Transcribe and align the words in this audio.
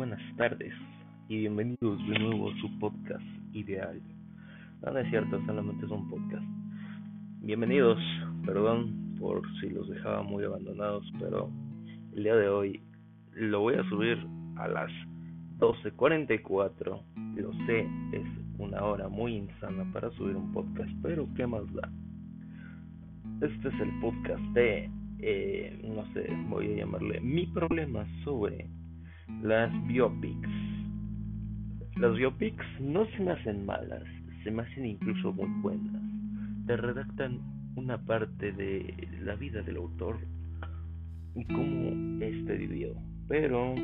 buenas 0.00 0.36
tardes 0.38 0.72
y 1.28 1.40
bienvenidos 1.40 1.98
de 2.08 2.18
nuevo 2.20 2.48
a 2.48 2.56
su 2.62 2.78
podcast 2.78 3.22
ideal. 3.52 4.00
No, 4.80 4.96
es 4.96 5.06
cierto, 5.10 5.38
solamente 5.44 5.84
es 5.84 5.90
un 5.92 6.08
podcast. 6.08 6.42
Bienvenidos, 7.42 7.98
perdón 8.46 9.14
por 9.18 9.42
si 9.60 9.68
los 9.68 9.90
dejaba 9.90 10.22
muy 10.22 10.42
abandonados, 10.42 11.04
pero 11.18 11.50
el 12.16 12.22
día 12.22 12.34
de 12.34 12.48
hoy 12.48 12.82
lo 13.34 13.60
voy 13.60 13.74
a 13.74 13.86
subir 13.90 14.16
a 14.56 14.68
las 14.68 14.90
12.44. 15.58 17.02
Lo 17.36 17.52
sé, 17.66 17.80
es 18.12 18.26
una 18.56 18.82
hora 18.82 19.06
muy 19.10 19.36
insana 19.36 19.84
para 19.92 20.10
subir 20.12 20.34
un 20.34 20.50
podcast, 20.50 20.90
pero 21.02 21.28
¿qué 21.36 21.46
más 21.46 21.70
da? 21.74 21.92
Este 23.42 23.68
es 23.68 23.74
el 23.78 24.00
podcast 24.00 24.42
de, 24.54 24.90
eh, 25.18 25.78
no 25.94 26.10
sé, 26.14 26.26
voy 26.48 26.72
a 26.72 26.76
llamarle 26.76 27.20
mi 27.20 27.46
problema 27.48 28.06
sobre 28.24 28.66
las 29.42 29.70
biopics. 29.86 30.48
Las 31.96 32.16
biopics 32.16 32.64
no 32.80 33.04
se 33.06 33.22
me 33.22 33.32
hacen 33.32 33.66
malas, 33.66 34.04
se 34.42 34.50
me 34.50 34.62
hacen 34.62 34.86
incluso 34.86 35.32
muy 35.32 35.48
buenas. 35.60 36.02
Te 36.66 36.76
redactan 36.76 37.40
una 37.76 37.98
parte 37.98 38.52
de 38.52 39.08
la 39.22 39.34
vida 39.34 39.62
del 39.62 39.76
autor 39.76 40.18
y 41.34 41.44
cómo 41.46 42.22
este 42.24 42.56
vivió. 42.56 42.94
Pero 43.28 43.74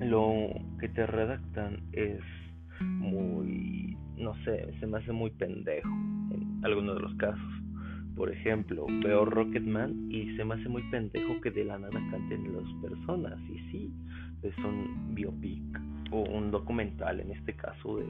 lo 0.00 0.48
que 0.80 0.88
te 0.88 1.06
redactan 1.06 1.82
es 1.92 2.20
muy, 2.80 3.96
no 4.16 4.34
sé, 4.44 4.72
se 4.78 4.86
me 4.86 4.98
hace 4.98 5.12
muy 5.12 5.30
pendejo 5.30 5.88
en 6.30 6.60
algunos 6.62 6.96
de 6.96 7.02
los 7.02 7.14
casos. 7.16 7.53
Por 8.16 8.30
ejemplo, 8.30 8.86
veo 9.02 9.24
Rocketman 9.24 10.08
y 10.10 10.36
se 10.36 10.44
me 10.44 10.54
hace 10.54 10.68
muy 10.68 10.82
pendejo 10.90 11.40
que 11.40 11.50
de 11.50 11.64
la 11.64 11.78
nada 11.78 12.00
canten 12.10 12.54
las 12.54 12.72
personas. 12.80 13.38
Y 13.50 13.58
sí, 13.70 13.92
es 14.42 14.56
un 14.58 15.14
biopic 15.14 15.62
o 16.12 16.22
un 16.22 16.50
documental 16.50 17.20
en 17.20 17.32
este 17.32 17.54
caso 17.54 17.98
de, 17.98 18.06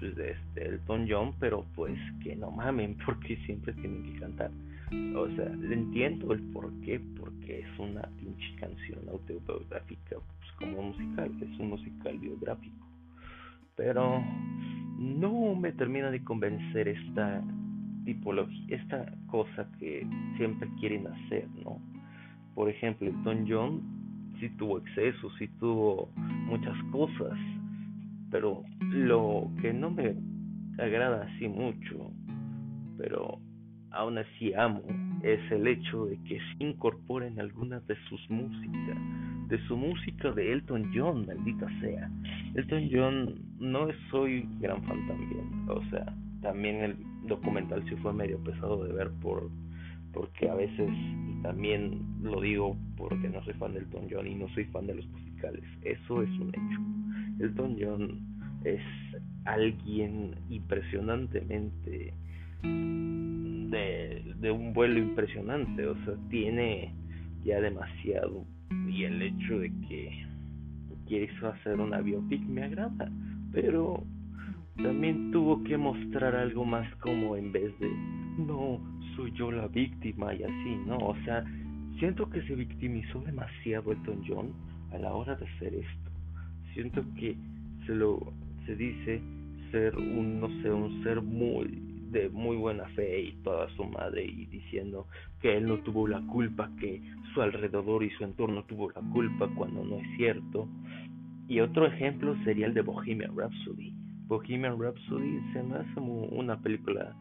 pues 0.00 0.16
de 0.16 0.32
este 0.32 0.68
Elton 0.68 1.06
John, 1.08 1.32
pero 1.38 1.64
pues 1.76 1.96
que 2.22 2.34
no 2.34 2.50
mamen 2.50 2.96
porque 3.06 3.36
siempre 3.46 3.72
tienen 3.74 4.02
que 4.02 4.18
cantar. 4.18 4.50
O 5.14 5.28
sea, 5.36 5.46
entiendo 5.46 6.32
el 6.32 6.40
por 6.52 6.72
qué, 6.80 6.98
porque 7.20 7.60
es 7.60 7.78
una 7.78 8.02
pinche 8.18 8.54
canción 8.58 9.00
autobiográfica, 9.10 10.16
pues 10.16 10.52
como 10.58 10.82
musical, 10.82 11.30
es 11.40 11.60
un 11.60 11.68
musical 11.68 12.18
biográfico. 12.18 12.86
Pero 13.76 14.24
no 14.98 15.54
me 15.54 15.72
termina 15.72 16.10
de 16.10 16.24
convencer 16.24 16.88
esta 16.88 17.44
tipología, 18.04 18.76
esta 18.76 19.12
cosa 19.26 19.68
que 19.78 20.06
siempre 20.36 20.68
quieren 20.80 21.06
hacer, 21.06 21.48
¿no? 21.64 21.80
Por 22.54 22.68
ejemplo, 22.68 23.08
Elton 23.08 23.46
John 23.48 23.82
sí 24.40 24.48
tuvo 24.58 24.78
excesos, 24.78 25.32
sí 25.38 25.48
tuvo 25.60 26.10
muchas 26.46 26.76
cosas, 26.90 27.38
pero 28.30 28.62
lo 28.80 29.50
que 29.60 29.72
no 29.72 29.90
me 29.90 30.14
agrada 30.78 31.24
así 31.24 31.48
mucho, 31.48 32.12
pero 32.96 33.40
aún 33.90 34.18
así 34.18 34.52
amo, 34.54 34.82
es 35.22 35.40
el 35.50 35.66
hecho 35.66 36.06
de 36.06 36.16
que 36.24 36.38
se 36.38 36.64
incorporen 36.64 37.40
algunas 37.40 37.84
de 37.86 37.96
sus 38.08 38.20
músicas, 38.30 38.98
de 39.48 39.58
su 39.66 39.76
música 39.76 40.30
de 40.32 40.52
Elton 40.52 40.90
John, 40.94 41.26
maldita 41.26 41.68
sea. 41.80 42.10
Elton 42.54 42.88
John 42.92 43.34
no 43.58 43.88
soy 44.10 44.46
gran 44.60 44.82
fan 44.84 45.06
también, 45.08 45.68
o 45.68 45.82
sea, 45.90 46.14
también 46.42 46.76
el 46.76 46.96
documental 47.28 47.84
sí 47.88 47.96
fue 47.96 48.12
medio 48.12 48.42
pesado 48.42 48.84
de 48.84 48.92
ver 48.92 49.10
por 49.22 49.50
porque 50.12 50.48
a 50.48 50.54
veces, 50.54 50.90
y 50.90 51.42
también 51.42 52.00
lo 52.22 52.40
digo 52.40 52.76
porque 52.96 53.28
no 53.28 53.42
soy 53.44 53.54
fan 53.54 53.74
del 53.74 53.84
Elton 53.84 54.08
John 54.10 54.26
y 54.26 54.34
no 54.34 54.48
soy 54.48 54.64
fan 54.64 54.86
de 54.86 54.94
los 54.94 55.06
musicales, 55.08 55.62
eso 55.82 56.22
es 56.22 56.30
un 56.40 56.48
hecho. 56.48 57.44
Elton 57.44 57.76
John 57.78 58.20
es 58.64 58.80
alguien 59.44 60.34
impresionantemente 60.50 62.12
de, 62.62 64.50
un 64.50 64.72
vuelo 64.72 64.98
impresionante, 64.98 65.86
o 65.86 65.94
sea, 66.04 66.14
tiene 66.30 66.92
ya 67.44 67.60
demasiado 67.60 68.44
y 68.88 69.04
el 69.04 69.22
hecho 69.22 69.58
de 69.58 69.70
que 69.88 70.26
quiso 71.06 71.48
hacer 71.48 71.80
una 71.80 72.00
biopic 72.00 72.42
me 72.42 72.64
agrada, 72.64 73.10
pero 73.52 74.02
también 74.82 75.30
tuvo 75.32 75.62
que 75.64 75.76
mostrar 75.76 76.34
algo 76.36 76.64
más 76.64 76.92
como 76.96 77.36
en 77.36 77.52
vez 77.52 77.76
de 77.80 77.90
no 78.38 78.80
soy 79.16 79.32
yo 79.32 79.50
la 79.50 79.66
víctima 79.66 80.32
y 80.34 80.44
así, 80.44 80.76
¿no? 80.86 80.96
O 80.98 81.16
sea, 81.24 81.44
siento 81.98 82.30
que 82.30 82.42
se 82.42 82.54
victimizó 82.54 83.20
demasiado 83.20 83.92
Elton 83.92 84.22
John 84.26 84.52
a 84.92 84.98
la 84.98 85.12
hora 85.12 85.34
de 85.34 85.46
hacer 85.46 85.74
esto. 85.74 86.10
Siento 86.74 87.04
que 87.16 87.36
se 87.86 87.94
lo 87.94 88.32
se 88.66 88.76
dice 88.76 89.20
ser 89.72 89.96
un 89.96 90.40
no 90.40 90.48
sé, 90.62 90.70
un 90.70 91.02
ser 91.02 91.22
muy 91.22 91.82
de 92.10 92.28
muy 92.30 92.56
buena 92.56 92.84
fe 92.90 93.20
y 93.20 93.32
toda 93.42 93.68
su 93.74 93.84
madre 93.84 94.24
y 94.24 94.46
diciendo 94.46 95.06
que 95.40 95.56
él 95.56 95.66
no 95.66 95.78
tuvo 95.78 96.06
la 96.06 96.20
culpa, 96.22 96.70
que 96.80 97.02
su 97.34 97.42
alrededor 97.42 98.02
y 98.04 98.10
su 98.10 98.24
entorno 98.24 98.64
tuvo 98.64 98.90
la 98.90 99.02
culpa 99.12 99.48
cuando 99.54 99.84
no 99.84 99.96
es 99.96 100.16
cierto. 100.16 100.68
Y 101.48 101.60
otro 101.60 101.86
ejemplo 101.86 102.36
sería 102.44 102.66
el 102.66 102.74
de 102.74 102.82
Bohemian 102.82 103.36
Rhapsody. 103.36 103.92
Bohemian 104.28 104.78
Rhapsody 104.78 105.40
se 105.52 105.62
me 105.62 105.76
hace 105.76 106.00
una 106.00 106.60
película 106.60 107.16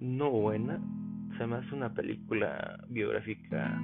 no 0.00 0.30
buena, 0.30 0.80
se 1.38 1.46
me 1.46 1.56
hace 1.56 1.74
una 1.74 1.92
película 1.92 2.82
biográfica 2.88 3.80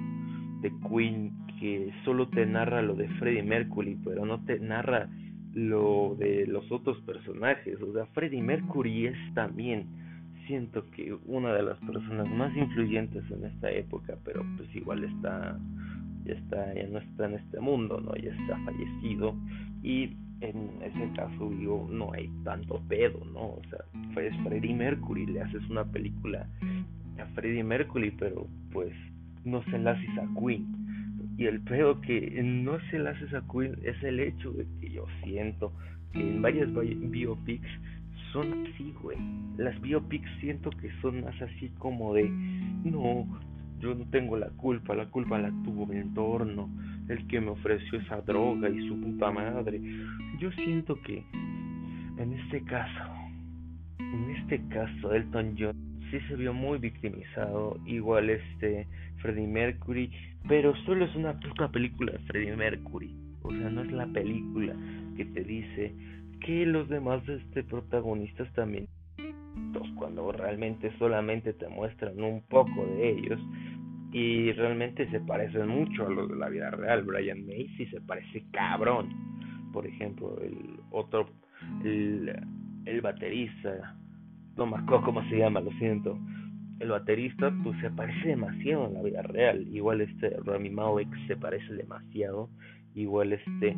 de 0.61 0.71
Queen 0.89 1.31
que 1.59 1.93
solo 2.03 2.27
te 2.29 2.45
narra 2.45 2.81
lo 2.81 2.95
de 2.95 3.07
Freddie 3.19 3.43
Mercury, 3.43 3.97
pero 4.03 4.25
no 4.25 4.43
te 4.45 4.59
narra 4.59 5.07
lo 5.53 6.15
de 6.17 6.47
los 6.47 6.71
otros 6.71 6.99
personajes. 7.01 7.81
O 7.81 7.93
sea, 7.93 8.05
Freddie 8.07 8.41
Mercury 8.41 9.07
es 9.07 9.17
también, 9.35 9.85
siento 10.47 10.89
que 10.91 11.15
una 11.25 11.53
de 11.53 11.63
las 11.63 11.77
personas 11.79 12.27
más 12.29 12.55
influyentes 12.57 13.23
en 13.29 13.45
esta 13.45 13.71
época, 13.71 14.17
pero 14.25 14.43
pues 14.57 14.75
igual 14.75 15.03
está, 15.03 15.59
ya 16.25 16.33
está, 16.33 16.73
ya 16.73 16.87
no 16.87 16.99
está 16.99 17.25
en 17.25 17.35
este 17.35 17.59
mundo, 17.59 18.01
¿no? 18.01 18.15
Ya 18.15 18.31
está 18.31 18.57
fallecido. 18.65 19.35
Y 19.83 20.15
en 20.43 20.81
ese 20.81 21.09
caso 21.15 21.49
digo, 21.49 21.87
no 21.89 22.11
hay 22.13 22.29
tanto 22.43 22.81
pedo, 22.89 23.19
¿no? 23.33 23.39
O 23.39 23.61
sea, 23.69 23.79
es 24.21 24.35
Freddie 24.43 24.73
Mercury, 24.73 25.25
le 25.25 25.41
haces 25.41 25.61
una 25.69 25.85
película 25.85 26.47
a 27.19 27.25
Freddie 27.33 27.63
Mercury, 27.63 28.11
pero 28.11 28.47
pues 28.71 28.93
no 29.45 29.63
se 29.63 29.77
la 29.79 29.91
haces 29.91 30.17
a 30.17 30.27
Queen. 30.39 30.67
Y 31.37 31.45
el 31.45 31.61
peor 31.61 32.01
que 32.01 32.41
no 32.43 32.77
se 32.91 32.99
la 32.99 33.11
haces 33.11 33.33
a 33.33 33.43
Queen 33.51 33.77
es 33.83 34.01
el 34.03 34.19
hecho 34.19 34.51
de 34.51 34.67
que 34.79 34.91
yo 34.91 35.05
siento 35.23 35.71
que 36.11 36.19
en 36.19 36.41
varias 36.41 36.69
biopics 36.73 37.69
son 38.33 38.67
así, 38.67 38.93
güey. 39.01 39.17
Las 39.57 39.79
biopics 39.81 40.29
siento 40.41 40.69
que 40.71 40.91
son 41.01 41.23
más 41.23 41.41
así 41.41 41.69
como 41.79 42.13
de, 42.13 42.29
no, 42.83 43.25
yo 43.79 43.95
no 43.95 44.05
tengo 44.11 44.37
la 44.37 44.49
culpa, 44.49 44.95
la 44.95 45.07
culpa 45.07 45.39
la 45.39 45.49
tuvo 45.63 45.85
mi 45.85 45.97
entorno, 45.97 46.69
el 47.09 47.27
que 47.27 47.41
me 47.41 47.51
ofreció 47.51 47.99
esa 47.99 48.21
droga 48.21 48.69
y 48.69 48.87
su 48.87 48.99
puta 48.99 49.31
madre. 49.31 49.81
Yo 50.39 50.51
siento 50.51 50.99
que 51.01 51.23
en 52.17 52.33
este 52.33 52.63
caso, 52.63 53.03
en 53.99 54.29
este 54.31 54.61
caso 54.69 55.13
Elton 55.13 55.55
John 55.57 55.75
sí 56.11 56.19
se 56.27 56.35
vio 56.35 56.53
muy 56.53 56.77
victimizado, 56.77 57.79
igual 57.85 58.29
este 58.29 58.87
Freddie 59.17 59.47
Mercury, 59.47 60.11
pero 60.47 60.75
solo 60.85 61.05
es 61.05 61.15
una 61.15 61.39
puta 61.39 61.69
película 61.69 62.11
de 62.11 62.19
Freddie 62.19 62.55
Mercury, 62.55 63.15
o 63.41 63.51
sea, 63.51 63.69
no 63.69 63.81
es 63.81 63.91
la 63.91 64.05
película 64.07 64.75
que 65.17 65.25
te 65.25 65.43
dice 65.43 65.93
que 66.41 66.65
los 66.65 66.87
demás 66.89 67.27
este 67.27 67.63
protagonistas 67.63 68.51
también 68.53 68.87
cuando 69.95 70.31
realmente 70.31 70.91
solamente 70.99 71.53
te 71.53 71.67
muestran 71.69 72.21
un 72.21 72.41
poco 72.41 72.85
de 72.85 73.11
ellos 73.11 73.39
y 74.13 74.51
realmente 74.53 75.09
se 75.09 75.19
parecen 75.19 75.67
mucho 75.67 76.05
a 76.05 76.09
los 76.09 76.29
de 76.29 76.35
la 76.35 76.49
vida 76.49 76.69
real. 76.69 77.03
Brian 77.03 77.45
Macy 77.45 77.87
se 77.87 77.99
parece 78.01 78.45
cabrón. 78.51 79.09
Por 79.73 79.87
ejemplo, 79.87 80.39
el 80.39 80.79
otro, 80.91 81.27
el, 81.83 82.33
el 82.85 83.01
baterista 83.01 83.95
no 84.55 84.67
me 84.67 84.77
acuerdo 84.77 85.05
cómo 85.05 85.23
se 85.29 85.39
llama, 85.39 85.59
lo 85.59 85.71
siento. 85.73 86.17
El 86.79 86.89
baterista 86.89 87.51
pues 87.63 87.79
se 87.81 87.89
parece 87.89 88.29
demasiado 88.29 88.87
en 88.87 88.93
la 88.93 89.01
vida 89.01 89.21
real. 89.23 89.67
Igual 89.67 90.01
este 90.01 90.29
Rami 90.45 90.69
Malek 90.69 91.07
se 91.27 91.35
parece 91.35 91.73
demasiado. 91.73 92.49
Igual 92.93 93.33
este 93.33 93.75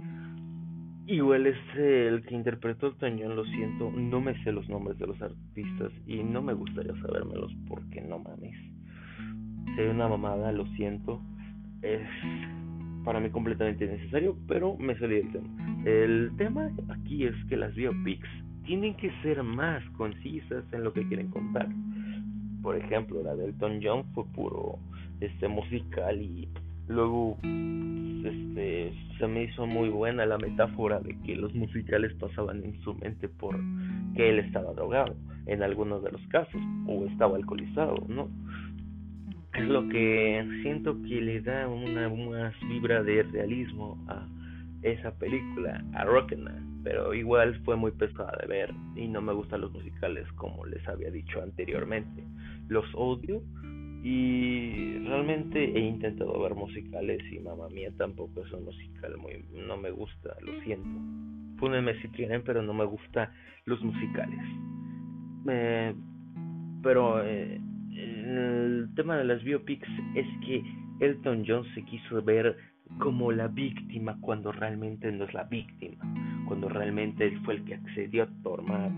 Igual 1.07 1.45
este, 1.45 2.07
el 2.07 2.23
que 2.23 2.33
interpretó 2.33 2.87
el 2.87 2.95
Toñón, 2.95 3.35
lo 3.35 3.45
siento, 3.45 3.91
no 3.91 4.21
me 4.21 4.43
sé 4.43 4.51
los 4.51 4.67
nombres 4.67 4.97
de 4.97 5.05
los 5.05 5.21
artistas 5.21 5.91
y 6.07 6.23
no 6.23 6.41
me 6.41 6.53
gustaría 6.53 6.99
sabérmelos 6.99 7.53
porque 7.67 8.01
no 8.01 8.17
mames. 8.17 8.74
Sería 9.75 9.91
una 9.91 10.07
mamada, 10.07 10.51
lo 10.51 10.65
siento. 10.75 11.21
Es 11.81 12.07
para 13.03 13.19
mí 13.19 13.29
completamente 13.29 13.85
innecesario, 13.85 14.35
pero 14.47 14.75
me 14.77 14.97
salí 14.97 15.15
del 15.15 15.31
tema. 15.31 15.47
El 15.85 16.31
tema 16.37 16.71
aquí 16.89 17.25
es 17.25 17.35
que 17.49 17.57
las 17.57 17.75
biopics 17.75 18.27
tienen 18.65 18.95
que 18.95 19.11
ser 19.21 19.43
más 19.43 19.83
concisas 19.91 20.63
en 20.71 20.83
lo 20.83 20.93
que 20.93 21.07
quieren 21.07 21.29
contar. 21.29 21.67
Por 22.63 22.75
ejemplo, 22.75 23.21
la 23.21 23.35
de 23.35 23.45
Elton 23.45 23.79
John 23.83 24.05
fue 24.13 24.25
puro 24.33 24.79
este 25.21 25.47
musical 25.47 26.19
y 26.19 26.49
Luego, 26.87 27.37
este, 27.41 28.93
se 29.17 29.27
me 29.27 29.43
hizo 29.43 29.65
muy 29.65 29.89
buena 29.89 30.25
la 30.25 30.37
metáfora 30.37 30.99
de 30.99 31.17
que 31.21 31.35
los 31.35 31.53
musicales 31.55 32.13
pasaban 32.19 32.63
en 32.63 32.79
su 32.81 32.93
mente 32.93 33.27
por 33.27 33.57
que 34.15 34.29
él 34.29 34.39
estaba 34.39 34.73
drogado, 34.73 35.15
en 35.47 35.63
algunos 35.63 36.03
de 36.03 36.11
los 36.11 36.21
casos, 36.27 36.61
o 36.87 37.05
estaba 37.05 37.37
alcoholizado, 37.37 37.95
¿no? 38.07 38.29
Es 39.57 39.67
lo 39.69 39.87
que 39.87 40.45
siento 40.63 41.01
que 41.03 41.21
le 41.21 41.41
da 41.41 41.67
una 41.67 42.09
más 42.09 42.53
vibra 42.67 43.01
de 43.03 43.23
realismo 43.23 43.97
a 44.07 44.27
esa 44.81 45.17
película, 45.17 45.81
a 45.93 46.03
Rocketman, 46.03 46.81
pero 46.83 47.13
igual 47.13 47.59
fue 47.63 47.77
muy 47.77 47.91
pesada 47.91 48.37
de 48.41 48.47
ver 48.47 48.73
y 48.95 49.07
no 49.07 49.21
me 49.21 49.33
gustan 49.33 49.61
los 49.61 49.71
musicales 49.71 50.29
como 50.33 50.65
les 50.65 50.85
había 50.87 51.09
dicho 51.09 51.41
anteriormente. 51.41 52.21
Los 52.67 52.85
odio 52.93 53.41
y 54.03 54.99
realmente 55.07 55.63
he 55.63 55.79
intentado 55.79 56.39
ver 56.39 56.53
musicales 56.53 57.19
y 57.31 57.39
mamá 57.39 57.69
mía 57.69 57.91
tampoco 57.97 58.45
es 58.45 58.51
un 58.51 58.65
musical 58.65 59.17
muy 59.17 59.45
no 59.67 59.77
me 59.77 59.89
gusta 59.89 60.35
lo 60.41 60.61
siento. 60.63 60.99
Púnenme 61.57 61.99
si 62.01 62.09
quieren 62.09 62.43
pero 62.43 62.61
no 62.61 62.73
me 62.73 62.85
gusta 62.85 63.31
los 63.63 63.81
musicales. 63.81 64.39
Eh, 65.47 65.95
pero 66.83 67.23
eh, 67.23 67.59
el 67.95 68.89
tema 68.95 69.17
de 69.17 69.25
las 69.25 69.43
biopics 69.43 69.87
es 70.15 70.27
que 70.45 70.63
Elton 70.99 71.43
John 71.47 71.63
se 71.73 71.83
quiso 71.83 72.21
ver 72.21 72.57
como 72.99 73.31
la 73.31 73.47
víctima 73.47 74.17
cuando 74.21 74.51
realmente 74.51 75.11
no 75.11 75.25
es 75.25 75.33
la 75.33 75.43
víctima 75.45 75.97
cuando 76.45 76.69
realmente 76.69 77.25
él 77.25 77.39
fue 77.43 77.55
el 77.55 77.65
que 77.65 77.75
accedió 77.75 78.23
a 78.23 78.29
tomar 78.43 78.91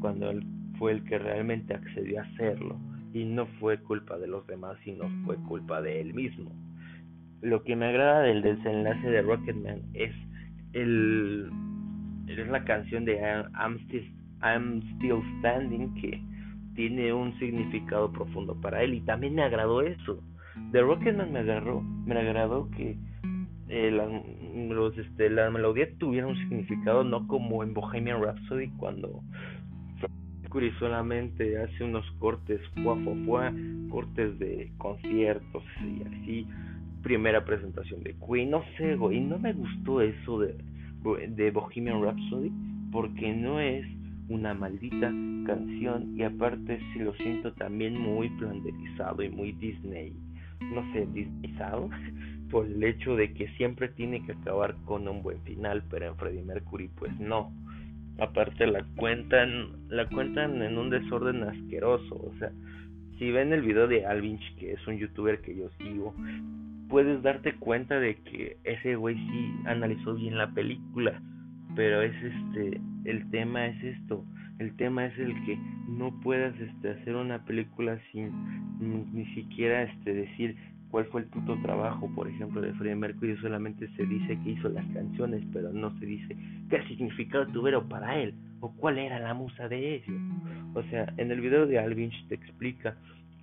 cuando 0.00 0.30
él 0.30 0.44
fue 0.78 0.92
el 0.92 1.04
que 1.04 1.18
realmente 1.18 1.74
accedió 1.74 2.20
a 2.20 2.24
hacerlo 2.24 2.78
y 3.12 3.24
no 3.24 3.46
fue 3.60 3.78
culpa 3.78 4.18
de 4.18 4.26
los 4.26 4.46
demás, 4.46 4.76
sino 4.84 5.08
fue 5.24 5.36
culpa 5.36 5.82
de 5.82 6.00
él 6.00 6.14
mismo. 6.14 6.50
Lo 7.42 7.62
que 7.62 7.76
me 7.76 7.86
agrada 7.86 8.22
del 8.22 8.42
desenlace 8.42 9.06
de 9.08 9.22
Rocketman 9.22 9.82
es 9.94 10.14
el 10.72 11.50
es 12.26 12.48
la 12.48 12.64
canción 12.64 13.04
de 13.04 13.18
I'm 13.18 13.78
Still, 13.84 14.10
I'm 14.42 14.80
Still 14.96 15.22
Standing 15.38 15.94
que 15.94 16.20
tiene 16.74 17.12
un 17.12 17.38
significado 17.38 18.12
profundo 18.12 18.54
para 18.60 18.82
él 18.82 18.94
y 18.94 19.00
también 19.00 19.34
me 19.34 19.42
agradó 19.42 19.82
eso. 19.82 20.22
De 20.70 20.80
Rocketman 20.80 21.32
me 21.32 21.40
agarró, 21.40 21.80
me 21.80 22.18
agradó 22.18 22.68
que 22.70 22.96
eh, 23.68 23.90
la, 23.90 24.06
los, 24.74 24.96
este, 24.98 25.30
la 25.30 25.50
melodía 25.50 25.88
tuviera 25.98 26.26
un 26.26 26.36
significado 26.36 27.04
no 27.04 27.26
como 27.26 27.62
en 27.62 27.72
Bohemian 27.72 28.22
Rhapsody 28.22 28.68
cuando 28.76 29.22
Mercury 30.42 30.72
solamente 30.78 31.58
hace 31.58 31.84
unos 31.84 32.04
cortes 32.18 32.60
fuá, 32.82 33.52
cortes 33.88 34.38
de 34.38 34.70
conciertos 34.76 35.62
y 35.80 36.02
así, 36.02 36.46
primera 37.02 37.44
presentación 37.44 38.02
de 38.02 38.14
Queen, 38.26 38.50
no 38.50 38.62
sé, 38.76 38.96
güey, 38.96 39.20
no 39.20 39.38
me 39.38 39.54
gustó 39.54 40.02
eso 40.02 40.40
de, 40.40 40.54
de 41.28 41.50
Bohemian 41.50 42.02
Rhapsody 42.02 42.52
porque 42.90 43.32
no 43.32 43.58
es 43.60 43.86
una 44.28 44.54
maldita 44.54 45.12
canción 45.46 46.16
y 46.16 46.22
aparte 46.22 46.80
si 46.92 47.00
lo 47.00 47.14
siento 47.14 47.52
también 47.54 47.98
muy 47.98 48.28
planderizado 48.30 49.22
y 49.22 49.28
muy 49.28 49.52
Disney, 49.52 50.14
no 50.72 50.82
sé, 50.92 51.06
Disneyizado 51.12 51.90
por 52.50 52.66
el 52.66 52.82
hecho 52.84 53.16
de 53.16 53.32
que 53.32 53.48
siempre 53.56 53.88
tiene 53.88 54.24
que 54.24 54.32
acabar 54.32 54.76
con 54.84 55.08
un 55.08 55.22
buen 55.22 55.40
final, 55.42 55.82
pero 55.90 56.06
en 56.06 56.16
Freddie 56.16 56.42
Mercury 56.42 56.88
pues 56.96 57.18
no. 57.18 57.52
Aparte 58.18 58.66
la 58.66 58.84
cuentan 58.96 59.88
la 59.88 60.06
cuentan 60.08 60.62
en 60.62 60.76
un 60.78 60.90
desorden 60.90 61.42
asqueroso 61.44 62.14
o 62.14 62.32
sea 62.38 62.52
si 63.18 63.30
ven 63.30 63.52
el 63.52 63.62
video 63.62 63.88
de 63.88 64.04
Alvinch 64.04 64.54
que 64.56 64.72
es 64.72 64.86
un 64.86 64.98
youtuber 64.98 65.40
que 65.40 65.56
yo 65.56 65.70
sigo 65.78 66.14
puedes 66.88 67.22
darte 67.22 67.54
cuenta 67.54 67.98
de 67.98 68.16
que 68.16 68.58
ese 68.64 68.96
güey 68.96 69.16
sí 69.16 69.54
analizó 69.64 70.14
bien 70.14 70.36
la 70.36 70.50
película 70.50 71.22
pero 71.74 72.02
es 72.02 72.14
este 72.22 72.80
el 73.04 73.28
tema 73.30 73.66
es 73.66 73.82
esto 73.82 74.24
el 74.58 74.74
tema 74.76 75.06
es 75.06 75.18
el 75.18 75.34
que 75.44 75.58
no 75.88 76.18
puedas 76.20 76.58
este 76.60 76.90
hacer 76.90 77.16
una 77.16 77.44
película 77.44 77.98
sin 78.12 78.30
ni 79.12 79.26
siquiera 79.34 79.82
este 79.82 80.14
decir 80.14 80.56
cuál 80.92 81.06
fue 81.06 81.22
el 81.22 81.26
puto 81.28 81.58
trabajo, 81.62 82.08
por 82.14 82.28
ejemplo, 82.28 82.60
de 82.60 82.72
Freddie 82.74 82.94
Mercury, 82.94 83.36
solamente 83.38 83.88
se 83.96 84.04
dice 84.04 84.38
que 84.44 84.50
hizo 84.50 84.68
las 84.68 84.86
canciones, 84.92 85.42
pero 85.50 85.72
no 85.72 85.98
se 85.98 86.04
dice 86.04 86.36
qué 86.68 86.82
significado 86.86 87.46
tuvieron 87.46 87.88
para 87.88 88.18
él 88.20 88.34
o 88.60 88.70
cuál 88.76 88.98
era 88.98 89.18
la 89.18 89.32
musa 89.32 89.68
de 89.68 89.96
ellos. 89.96 90.20
O 90.74 90.82
sea, 90.84 91.12
en 91.16 91.30
el 91.30 91.40
video 91.40 91.66
de 91.66 91.78
Alvinch 91.78 92.28
te 92.28 92.34
explica 92.34 92.94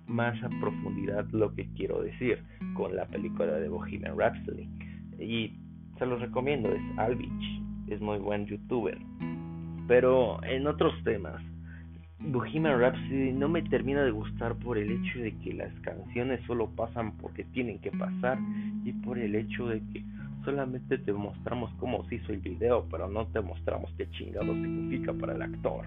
más 0.06 0.40
a 0.44 0.48
profundidad 0.60 1.26
lo 1.32 1.52
que 1.52 1.66
quiero 1.74 2.02
decir 2.02 2.38
con 2.74 2.94
la 2.94 3.04
película 3.06 3.52
de 3.54 3.68
Bohemian 3.68 4.16
Rhapsody. 4.16 4.68
Y 5.18 5.52
se 5.98 6.06
los 6.06 6.20
recomiendo, 6.20 6.72
es 6.72 6.80
Alvinch, 6.98 7.59
es 7.90 8.00
muy 8.00 8.18
buen 8.18 8.46
youtuber. 8.46 8.98
Pero 9.88 10.42
en 10.44 10.66
otros 10.66 10.92
temas, 11.04 11.42
Bohemian 12.20 12.78
Rhapsody 12.78 13.32
no 13.32 13.48
me 13.48 13.62
termina 13.62 14.02
de 14.02 14.10
gustar 14.10 14.54
por 14.56 14.78
el 14.78 14.90
hecho 14.90 15.20
de 15.20 15.34
que 15.38 15.54
las 15.54 15.72
canciones 15.80 16.40
solo 16.46 16.68
pasan 16.70 17.12
porque 17.18 17.44
tienen 17.44 17.78
que 17.80 17.90
pasar 17.90 18.38
y 18.84 18.92
por 18.92 19.18
el 19.18 19.34
hecho 19.34 19.68
de 19.68 19.80
que 19.92 20.04
solamente 20.44 20.98
te 20.98 21.12
mostramos 21.12 21.72
cómo 21.78 22.04
se 22.08 22.16
hizo 22.16 22.32
el 22.32 22.40
video, 22.40 22.86
pero 22.90 23.08
no 23.08 23.26
te 23.28 23.40
mostramos 23.40 23.90
qué 23.96 24.08
chingado 24.10 24.52
significa 24.52 25.12
para 25.14 25.34
el 25.34 25.42
actor 25.42 25.86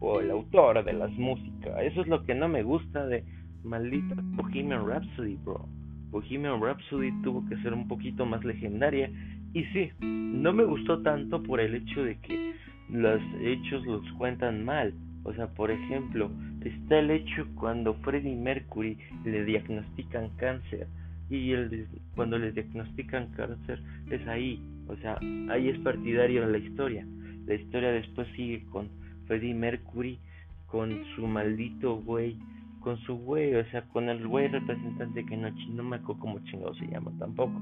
o 0.00 0.20
el 0.20 0.30
autor 0.30 0.84
de 0.84 0.92
las 0.92 1.10
músicas. 1.12 1.82
Eso 1.82 2.02
es 2.02 2.06
lo 2.06 2.24
que 2.24 2.34
no 2.34 2.48
me 2.48 2.62
gusta 2.62 3.06
de 3.06 3.24
maldita 3.64 4.14
Bohemian 4.18 4.86
Rhapsody, 4.86 5.36
bro. 5.44 5.66
Bohemian 6.10 6.62
Rhapsody 6.62 7.10
tuvo 7.22 7.44
que 7.48 7.56
ser 7.58 7.74
un 7.74 7.88
poquito 7.88 8.24
más 8.24 8.44
legendaria 8.44 9.10
y 9.58 9.64
sí, 9.72 9.90
no 10.00 10.52
me 10.52 10.64
gustó 10.64 11.02
tanto 11.02 11.42
por 11.42 11.60
el 11.60 11.74
hecho 11.74 12.04
de 12.04 12.18
que 12.20 12.54
los 12.90 13.20
hechos 13.40 13.84
los 13.86 14.02
cuentan 14.12 14.64
mal 14.64 14.92
o 15.26 15.34
sea, 15.34 15.48
por 15.48 15.72
ejemplo, 15.72 16.30
está 16.64 17.00
el 17.00 17.10
hecho 17.10 17.48
cuando 17.56 17.94
Freddie 17.94 18.36
Mercury 18.36 18.96
le 19.24 19.44
diagnostican 19.44 20.30
cáncer 20.36 20.86
y 21.28 21.50
el, 21.50 21.88
cuando 22.14 22.38
le 22.38 22.52
diagnostican 22.52 23.32
cáncer 23.32 23.82
es 24.08 24.24
ahí, 24.28 24.62
o 24.86 24.94
sea, 24.98 25.18
ahí 25.50 25.68
es 25.68 25.80
partidario 25.80 26.46
la 26.46 26.58
historia. 26.58 27.04
La 27.44 27.54
historia 27.54 27.90
después 27.90 28.28
sigue 28.36 28.64
con 28.70 28.88
Freddie 29.26 29.52
Mercury, 29.52 30.20
con 30.66 31.02
su 31.16 31.26
maldito 31.26 31.96
güey, 31.96 32.38
con 32.78 32.96
su 32.98 33.16
güey, 33.16 33.52
o 33.56 33.64
sea, 33.70 33.82
con 33.88 34.08
el 34.08 34.28
güey 34.28 34.46
representante 34.46 35.26
que 35.26 35.36
no, 35.36 35.50
no 35.70 35.82
me 35.82 35.96
acuerdo 35.96 36.20
cómo 36.20 36.38
chingado 36.44 36.72
se 36.76 36.86
llama 36.86 37.10
tampoco. 37.18 37.60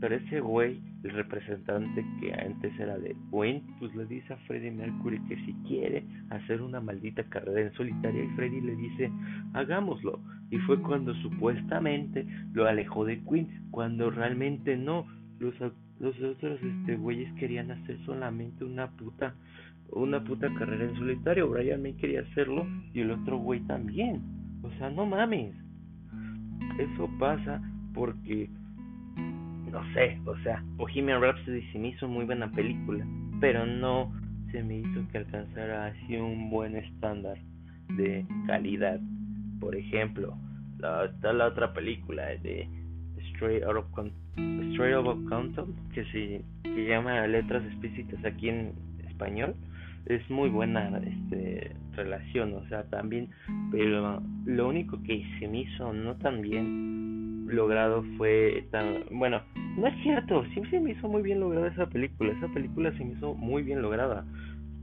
Pero 0.00 0.14
ese 0.14 0.40
güey, 0.40 0.80
el 1.04 1.10
representante 1.10 2.04
que 2.20 2.32
antes 2.32 2.78
era 2.80 2.98
de 2.98 3.14
Wayne, 3.30 3.62
pues 3.78 3.94
le 3.94 4.06
dice 4.06 4.32
a 4.32 4.36
Freddie 4.38 4.70
Mercury 4.70 5.20
que 5.28 5.36
si 5.44 5.52
quiere 5.68 6.04
hacer 6.30 6.62
una 6.62 6.80
maldita 6.80 7.22
carrera 7.24 7.60
en 7.60 7.72
solitaria 7.74 8.24
y 8.24 8.28
Freddie 8.28 8.62
le 8.62 8.76
dice, 8.76 9.12
hagámoslo. 9.52 10.20
Y 10.50 10.58
fue 10.58 10.80
cuando 10.80 11.14
supuestamente 11.16 12.26
lo 12.54 12.66
alejó 12.66 13.04
de 13.04 13.20
Queen, 13.24 13.48
cuando 13.70 14.10
realmente 14.10 14.76
no. 14.76 15.06
Los, 15.38 15.54
los 16.00 16.20
otros 16.20 16.60
este 16.62 16.96
güeyes 16.96 17.32
querían 17.34 17.70
hacer 17.70 17.98
solamente 18.04 18.64
una 18.64 18.90
puta 18.90 19.34
una 19.92 20.22
puta 20.22 20.52
carrera 20.54 20.84
en 20.84 20.96
solitario. 20.96 21.48
Brian 21.48 21.82
May 21.82 21.94
quería 21.94 22.20
hacerlo 22.20 22.66
y 22.94 23.00
el 23.00 23.10
otro 23.10 23.38
güey 23.38 23.60
también. 23.60 24.22
O 24.62 24.70
sea, 24.78 24.90
no 24.90 25.06
mames. 25.06 25.54
Eso 26.78 27.10
pasa 27.18 27.60
porque 27.92 28.48
no 29.80 29.94
sé, 29.94 30.18
o 30.26 30.36
sea, 30.42 30.62
Bohemian 30.76 31.22
Rhapsody 31.22 31.62
se 31.72 31.78
me 31.78 31.88
hizo 31.88 32.06
muy 32.06 32.24
buena 32.24 32.50
película, 32.50 33.06
pero 33.40 33.64
no 33.64 34.12
se 34.52 34.62
me 34.62 34.78
hizo 34.78 35.06
que 35.10 35.18
alcanzara 35.18 35.86
así 35.86 36.16
un 36.16 36.50
buen 36.50 36.76
estándar 36.76 37.38
de 37.96 38.26
calidad. 38.46 39.00
Por 39.58 39.74
ejemplo, 39.74 40.36
la, 40.78 41.06
está 41.06 41.32
la 41.32 41.46
otra 41.46 41.72
película 41.72 42.26
de 42.42 42.68
Straight 43.32 43.62
Out 43.64 43.76
of, 43.76 43.86
Straight 44.72 44.96
of 44.96 45.28
Compton, 45.28 45.74
que 45.94 46.04
se 46.06 46.44
que 46.62 46.86
llama 46.86 47.26
Letras 47.26 47.64
Explícitas 47.64 48.24
aquí 48.24 48.48
en 48.48 48.72
español. 49.08 49.54
Es 50.06 50.28
muy 50.28 50.48
buena 50.48 50.88
este 50.98 51.74
relación, 51.94 52.54
o 52.54 52.66
sea, 52.68 52.84
también, 52.84 53.30
pero 53.70 54.22
lo 54.44 54.68
único 54.68 55.02
que 55.02 55.24
se 55.38 55.48
me 55.48 55.60
hizo 55.60 55.92
no 55.92 56.16
tan 56.16 56.40
bien 56.40 57.09
logrado 57.52 58.04
fue 58.16 58.66
tan 58.70 59.04
bueno 59.10 59.42
no 59.76 59.86
es 59.86 60.02
cierto 60.02 60.44
siempre 60.46 60.70
se 60.70 60.80
me 60.80 60.92
hizo 60.92 61.08
muy 61.08 61.22
bien 61.22 61.40
lograda 61.40 61.68
esa 61.68 61.86
película 61.86 62.32
esa 62.32 62.48
película 62.48 62.92
se 62.96 63.04
me 63.04 63.12
hizo 63.12 63.34
muy 63.34 63.62
bien 63.62 63.82
lograda. 63.82 64.24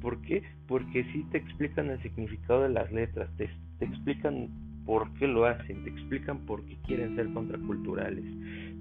¿por 0.01 0.19
porque 0.67 1.03
sí 1.12 1.25
te 1.31 1.38
explican 1.38 1.89
el 1.89 2.01
significado 2.01 2.63
de 2.63 2.69
las 2.69 2.91
letras 2.91 3.29
te, 3.38 3.50
te 3.79 3.86
explican 3.86 4.50
por 4.86 5.12
qué 5.15 5.27
lo 5.27 5.45
hacen 5.45 5.83
te 5.83 5.89
explican 5.89 6.45
por 6.45 6.63
qué 6.65 6.77
quieren 6.86 7.15
ser 7.15 7.31
contraculturales 7.33 8.25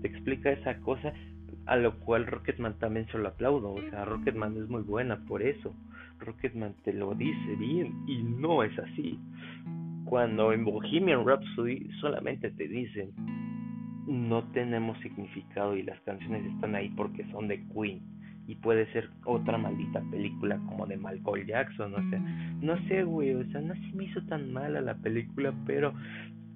te 0.02 0.08
explica 0.08 0.50
esa 0.50 0.78
cosa 0.80 1.12
a 1.66 1.76
lo 1.76 1.98
cual 2.00 2.26
Rocketman 2.26 2.78
también 2.78 3.06
se 3.08 3.18
lo 3.18 3.28
aplaudo 3.28 3.72
o 3.72 3.80
sea 3.90 4.04
Rocketman 4.04 4.56
es 4.56 4.68
muy 4.68 4.82
buena 4.82 5.16
por 5.26 5.42
eso 5.42 5.74
Rocketman 6.18 6.74
te 6.84 6.92
lo 6.92 7.14
dice 7.14 7.56
bien 7.56 7.94
y 8.06 8.22
no 8.22 8.62
es 8.62 8.76
así. 8.78 9.18
Cuando 10.04 10.52
en 10.52 10.64
Bohemian 10.64 11.26
Rhapsody 11.26 11.88
solamente 12.00 12.50
te 12.50 12.68
dicen 12.68 13.10
no 14.06 14.44
tenemos 14.52 14.98
significado 15.00 15.76
y 15.76 15.82
las 15.82 16.00
canciones 16.02 16.44
están 16.54 16.74
ahí 16.74 16.88
porque 16.96 17.24
son 17.32 17.48
de 17.48 17.62
Queen 17.68 18.00
y 18.46 18.54
puede 18.54 18.90
ser 18.92 19.10
otra 19.24 19.58
maldita 19.58 20.00
película 20.10 20.56
como 20.68 20.86
de 20.86 20.96
Michael 20.96 21.46
Jackson, 21.46 21.90
no 21.90 22.10
sé, 22.10 22.20
no 22.60 22.88
sé, 22.88 23.02
güey, 23.02 23.34
o 23.34 23.44
sea, 23.50 23.60
no 23.60 23.74
se 23.74 23.92
me 23.96 24.04
hizo 24.04 24.22
tan 24.26 24.52
mala 24.52 24.80
la 24.80 24.94
película, 24.94 25.52
pero 25.66 25.92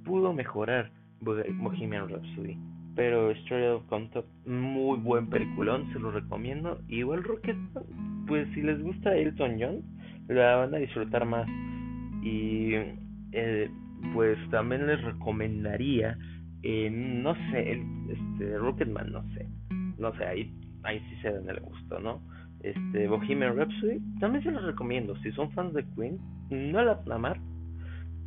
pudo 0.05 0.33
mejorar 0.33 0.91
Bohemian 1.21 2.09
Rhapsody. 2.09 2.57
Pero 2.97 3.31
Story 3.31 3.67
of 3.67 3.87
Contact, 3.87 4.27
muy 4.47 4.99
buen 4.99 5.29
peliculón, 5.29 5.91
se 5.93 5.99
lo 5.99 6.11
recomiendo. 6.11 6.81
Igual 6.89 7.23
Rocket, 7.23 7.57
pues 8.27 8.49
si 8.55 8.63
les 8.63 8.83
gusta 8.83 9.17
Elton 9.17 9.57
John, 9.59 9.83
la 10.29 10.57
van 10.57 10.75
a 10.75 10.79
disfrutar 10.79 11.25
más. 11.25 11.49
Y 12.23 12.75
eh, 13.33 13.71
pues 14.13 14.37
también 14.51 14.87
les 14.87 15.01
recomendaría, 15.03 16.19
eh, 16.63 16.91
no 16.91 17.35
sé, 17.51 17.73
el, 17.73 17.83
este, 18.11 18.59
Rocketman, 18.59 19.13
no 19.13 19.23
sé, 19.35 19.47
no 19.99 20.15
sé, 20.17 20.25
ahí, 20.25 20.55
ahí 20.83 21.01
sí 21.09 21.17
se 21.23 21.33
dan 21.33 21.49
el 21.49 21.61
gusto, 21.61 21.99
¿no? 22.01 22.21
Este, 22.63 23.09
Bohemian 23.09 23.57
Rhapsody, 23.57 24.01
también 24.21 24.45
se 24.45 24.51
los 24.51 24.63
recomiendo, 24.65 25.17
si 25.23 25.33
son 25.33 25.51
fans 25.53 25.73
de 25.75 25.85
Queen, 25.95 26.19
no 26.51 26.83
la 26.83 26.95
van 26.95 27.13
a 27.13 27.15
amar, 27.15 27.41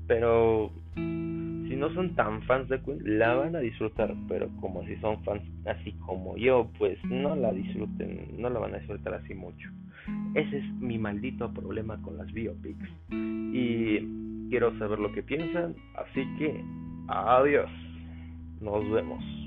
pero 0.08 0.72
si 0.96 1.75
no 1.75 1.94
son 1.94 2.16
tan 2.16 2.42
fans 2.44 2.68
de 2.70 2.82
Queen, 2.82 3.00
la 3.20 3.36
van 3.36 3.56
a 3.56 3.60
disfrutar, 3.60 4.13
pero 4.28 4.50
como 4.60 4.84
si 4.86 4.96
son 4.98 5.24
fans 5.24 5.44
así 5.66 5.92
como 6.06 6.36
yo, 6.38 6.70
pues 6.78 6.98
no 7.06 7.36
la 7.36 7.52
disfruten, 7.52 8.28
no 8.38 8.50
la 8.50 8.60
van 8.60 8.75
a 8.75 8.80
disfrutar 8.80 9.13
así 9.16 9.34
mucho. 9.34 9.70
Ese 10.36 10.58
es 10.58 10.66
mi 10.80 10.98
maldito 10.98 11.54
problema 11.54 12.02
con 12.02 12.18
las 12.18 12.32
biopics. 12.34 12.90
Y 13.12 14.00
quiero 14.50 14.78
saber 14.78 15.00
lo 15.00 15.12
que 15.13 15.24
piensan, 15.24 15.75
así 15.96 16.25
que 16.38 16.63
adiós. 17.08 17.70
Nos 18.63 18.89
vemos. 18.89 19.43